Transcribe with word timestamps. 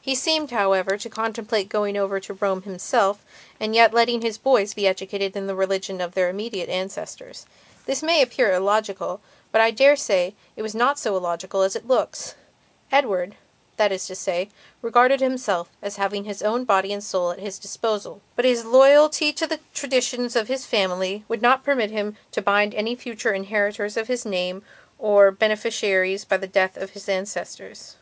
He 0.00 0.14
seemed, 0.14 0.52
however, 0.52 0.96
to 0.96 1.10
contemplate 1.10 1.68
going 1.68 1.94
over 1.98 2.18
to 2.18 2.32
Rome 2.32 2.62
himself 2.62 3.22
and 3.60 3.74
yet 3.74 3.92
letting 3.92 4.22
his 4.22 4.38
boys 4.38 4.72
be 4.72 4.86
educated 4.86 5.36
in 5.36 5.46
the 5.46 5.54
religion 5.54 6.00
of 6.00 6.14
their 6.14 6.30
immediate 6.30 6.70
ancestors. 6.70 7.44
This 7.84 8.02
may 8.02 8.22
appear 8.22 8.54
illogical, 8.54 9.20
but 9.52 9.60
I 9.60 9.70
dare 9.70 9.96
say 9.96 10.34
it 10.56 10.64
is 10.64 10.74
not 10.74 10.98
so 10.98 11.14
illogical 11.14 11.60
as 11.60 11.76
it 11.76 11.86
looks. 11.86 12.36
Edward, 12.90 13.34
that 13.76 13.92
is 13.92 14.06
to 14.06 14.14
say, 14.14 14.48
regarded 14.80 15.20
himself 15.20 15.68
as 15.82 15.96
having 15.96 16.24
his 16.24 16.40
own 16.40 16.64
body 16.64 16.90
and 16.90 17.04
soul 17.04 17.30
at 17.30 17.38
his 17.38 17.58
own 17.58 17.60
disposal. 17.60 18.22
But 18.36 18.46
his 18.46 18.64
loyalty 18.64 19.30
to 19.34 19.46
the 19.46 19.60
traditions 19.74 20.36
of 20.36 20.48
his 20.48 20.64
family 20.64 21.26
would 21.28 21.42
not 21.42 21.64
permit 21.64 21.90
him 21.90 22.16
to 22.32 22.40
bind 22.40 22.74
any 22.74 22.94
future 22.96 23.34
inheritors 23.34 23.98
of 23.98 24.08
his 24.08 24.24
name 24.24 24.62
or 24.98 25.30
beneficiaries 25.30 26.24
by 26.24 26.38
the 26.38 26.46
death 26.48 26.78
of 26.78 26.92
his 26.92 27.10
ancestors. 27.10 27.96